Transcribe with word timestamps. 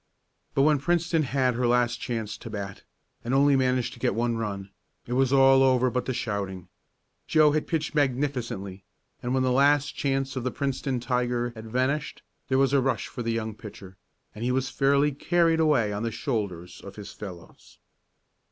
But 0.55 0.63
when 0.63 0.79
Princeton 0.79 1.21
had 1.21 1.53
her 1.53 1.67
last 1.67 1.97
chance 1.99 2.35
to 2.39 2.49
bat, 2.49 2.81
and 3.23 3.35
only 3.35 3.55
managed 3.55 3.93
to 3.93 3.99
get 3.99 4.15
one 4.15 4.35
run, 4.35 4.71
it 5.05 5.13
was 5.13 5.31
all 5.31 5.61
over 5.61 5.91
but 5.91 6.05
the 6.05 6.13
shouting. 6.15 6.69
Joe 7.27 7.51
had 7.51 7.67
pitched 7.67 7.93
magnificently, 7.93 8.83
and 9.21 9.35
when 9.35 9.43
the 9.43 9.51
last 9.51 9.93
chance 9.95 10.35
of 10.35 10.43
the 10.43 10.49
Princeton 10.49 10.99
tiger 10.99 11.51
had 11.53 11.67
vanished 11.69 12.23
there 12.47 12.57
was 12.57 12.73
a 12.73 12.81
rush 12.81 13.09
for 13.09 13.21
the 13.21 13.31
young 13.33 13.53
pitcher, 13.53 13.95
and 14.33 14.43
he 14.43 14.51
was 14.51 14.69
fairly 14.69 15.11
carried 15.11 15.59
away 15.59 15.93
on 15.93 16.01
the 16.01 16.09
shoulders 16.09 16.81
of 16.83 16.95
his 16.95 17.11
fellows. 17.13 17.77